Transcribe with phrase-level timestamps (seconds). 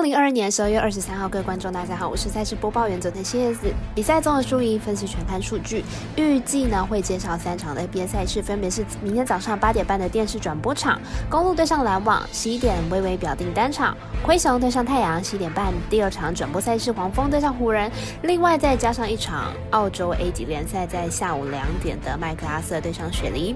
[0.00, 3.70] 二零二二年十二月二十三号，各位观众大家好，我是赛事播报员佐藤蝎子。
[3.94, 5.84] 比赛中的输赢分析全盘数据，
[6.16, 13.94] 预计呢会减少三场的 NBA 赛事，分别是明天早上八点半的电视转播场，公路对上篮网，十一点微微表定单场，
[14.26, 17.92] 灰熊对上太阳，十一点半第二场转播赛事，黄蜂对上湖人，
[18.22, 23.54] 另外再加上一场澳洲 A 级联赛，在下午两点的麦克阿瑟对上雪梨。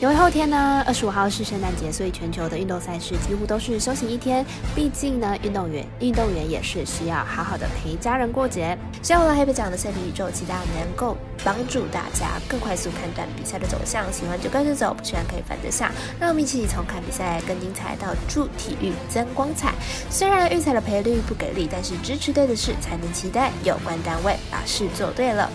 [0.00, 4.42] 因为后天呢，二十五号是圣诞节，所以全球的运动赛事几乎都是休息一天。
[4.74, 8.74] 毕竟呢，运动员运动员也是需要好好的陪家人过节。
[9.02, 11.14] 下午的黑白奖的赛评宇宙，期待能够
[11.44, 14.10] 帮助大家更快速判断比赛的走向。
[14.10, 15.92] 喜欢就跟着走，不喜欢可以反着下。
[16.18, 19.74] 让我们一起从看比赛更精彩到助体育增光彩。
[20.08, 25.50] 虽然预彩的赔率不给力，但是支持对的事才能期待有关单位把事做对了。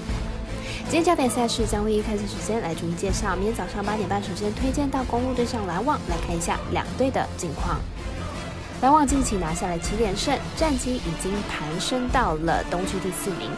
[0.87, 3.35] 今天焦点赛事将会以开始时间来逐一介绍。
[3.35, 7.79] 明天早上八点半，首先推荐到公路对上篮网，来看一下两队的近况。
[8.81, 13.49] 篮网近期拿下了七连胜，战绩已经攀升到了东区第四名，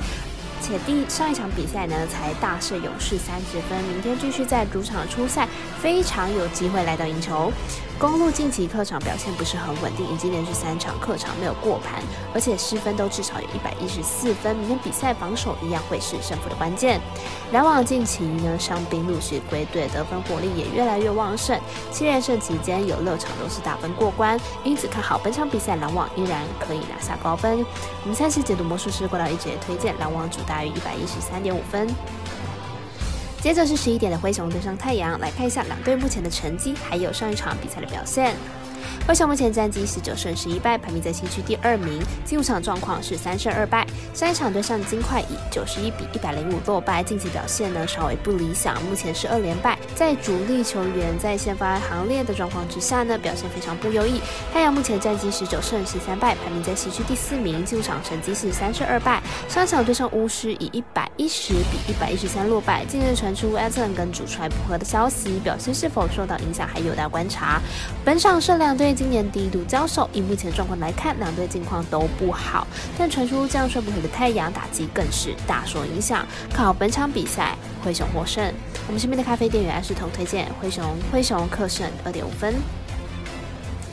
[0.61, 5.49] 且第上一场比赛呢才大胜勇士三十分，明天继续在主场出赛，
[5.81, 7.51] 非常有机会来到赢球。
[7.99, 11.99] 公路近期客场表现不是很稳定，已经连续三场客场没有过盘，
[12.31, 14.55] 而且失分都至少有一百一十四分。
[14.55, 17.01] 明天比赛防守一样会是胜负的关键。
[17.51, 21.59] 篮网近期呢伤兵陆续归队，得分火力也越来越旺盛。
[21.91, 27.65] 七连胜期间有六场都是打分过关，因此看好本场比赛篮网依然可以拿下高分。
[28.03, 31.87] 我们赛事解读魔术师过来一直推荐篮网主大于一百一十三点五分。
[33.41, 38.35] 接着是十一点的灰熊对上太阳，来看一下两队目前的成绩，还有上一场比赛的表现。
[39.07, 42.01] 灰熊目前战绩十九胜十一败，排名在西区第二名。
[42.25, 43.85] 近五场状况是三胜二败。
[44.13, 49.77] 上一场对上金块以九十一比一百零五落败，近期表现呢稍微不理想，目前是二连败。
[49.95, 54.21] 在主力球员在先发行列的状况之下呢，表现非常不优异。
[54.53, 57.63] 太阳目前战绩十九胜十三败，排名在西区第四名。
[57.63, 59.21] 近五场成绩是三胜二败。
[59.47, 62.83] 上一场对上巫师以一百一十比一百一十三落败。
[62.85, 67.61] 近日传出艾特跟主帅不和的消息，表现是否受到影响还有待观察。
[68.03, 68.93] 本场胜两两队。
[68.93, 72.67] 今年第一度交手，以目前状况来看，两队近况都不好。
[72.97, 76.25] 但传出这样帅不回的太阳打击更是大受影响。
[76.49, 78.53] 看好本场比赛，灰熊获胜。
[78.87, 82.53] 我们身边的咖啡店员艾世彤推荐灰熊，灰熊客胜二点五分。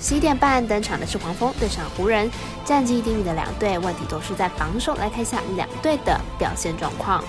[0.01, 2.29] 十一点半登场的是黄蜂对上湖人，
[2.65, 4.97] 战绩低迷的两队，问题都是在防守。
[4.97, 7.23] 来看一下两队的表现状况。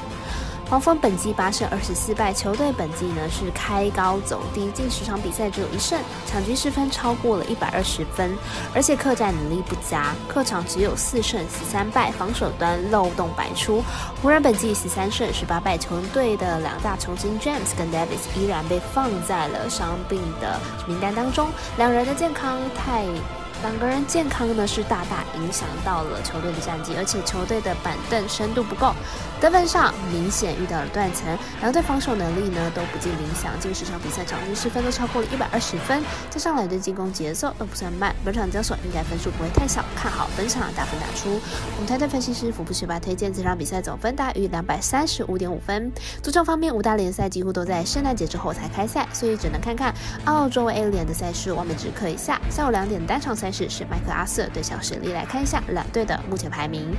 [0.68, 8.36] 黄蜂本季八胜二十四败，球队本季呢是开高走低，近十场比赛只有一胜，场均失分超过了一百二十分，
[8.74, 13.84] 而且客战能力不佳，客场只有四胜十三败，防守端漏洞百出。
[14.24, 21.48] 湖人本季十三胜十八败，球队的两大球星 James 跟 Davis 依然被放在了伤病的名单当中，
[21.78, 23.06] 两人的健康太。
[23.64, 28.94] 两个人健康呢是大大影响到了球队的战绩，而且球队的板凳深度不够，
[29.42, 31.26] 得分上明显遇到了断层。
[31.62, 41.40] 两队防守能力呢都不尽理想，近十场比赛场均失分都超过了一百二十分，加上两队进攻节奏都不算慢，本场交手应该分数不会太小，看好本场大分打出。
[41.76, 45.92] 我们团队分析师福布学霸推荐这场比赛总分大于两百三十五点五分。
[46.22, 49.92] 足球方面，五大联赛几乎都在圣诞节之后才开赛，所以只能看看
[50.26, 52.40] 澳洲 A 联的赛事，外面只可以下。
[52.52, 53.45] 下午两点单场赛。
[53.46, 56.92] 但是是麦克阿瑟对小实力来看一下两队的目前排名。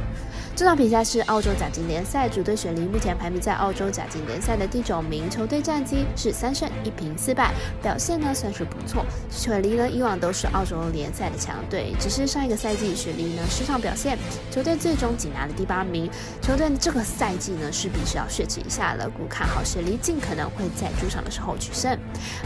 [0.55, 7.53] 这场比赛是澳洲甲级联赛主队雪梨，目前排名在澳洲甲级联赛的第九名，球队战绩是三胜一平四败，
[7.83, 9.05] 表现呢算是不错。
[9.29, 14.17] 雪梨呢以往都是澳洲联赛的强队，只是上一个赛季雪梨呢失常表现，
[14.53, 16.09] 球队最终仅拿了第八名。
[16.41, 21.99] 球队这个赛季呢势必是要血气一下了，故看好雪梨尽可能会在主场的时候取胜。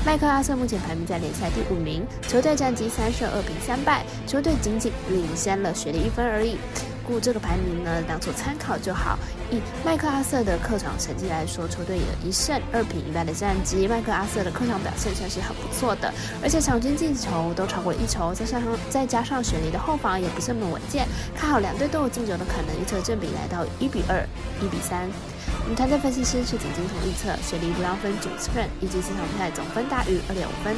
[0.07, 3.90] 麦克阿瑟目前排名在联赛第五名，球队战绩三胜二平三败，
[4.27, 6.57] 球队仅仅领先了雪梨一分而已。
[7.03, 9.19] 故这个排名呢，当做参考就好。
[9.51, 13.89] 以麦克阿瑟的客场成绩来说，球队有一胜二平一败的战绩。
[13.89, 24.23] 麦克阿瑟的客场表现算是很不错的，而且场均进球都超过一球，再加上再加上雪梨的后防也不是那么稳健，看好两队都有进球的可能，预测正比来到一比二、
[24.63, 25.11] 一比三。
[25.65, 30.77] 我们团队分析师是锦金童预测，雪梨不让分九次分，以及这场比赛总分大于二点五分。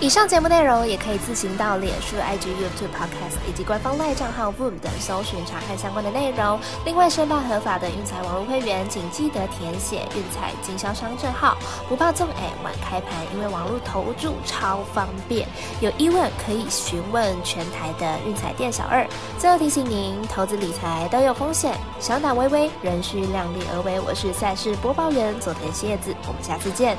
[0.00, 6.60] 以上节目内容也可以自行到脸书、IG、YouTube、Podcast 以及官方外账号 Voom 等搜寻查看相关的内容。
[6.84, 11.58] 另外，申办合法的运彩网络会员，请记得填写运彩经销商证号，
[11.88, 15.48] 不怕中哎晚开盘，因为网络投注超方便。
[15.80, 19.04] 有疑问可以询问全台的运彩店小二。
[19.36, 23.98] 最后提醒您，投资理财都有风险，小胆微微，仍需量力而为。
[23.98, 26.96] 我是赛事播报员佐藤蝎子，我们下次见。